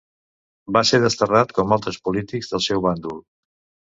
Va 0.77 0.81
ser 0.91 0.99
desterrat 1.03 1.53
com 1.59 1.75
altres 1.77 1.99
polítics 2.09 2.51
del 2.53 2.65
seu 2.69 2.81
bàndol. 2.89 3.21